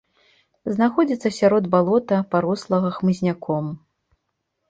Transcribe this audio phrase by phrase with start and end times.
[0.75, 3.65] Знаходзіцца сярод балота, парослага хмызняком.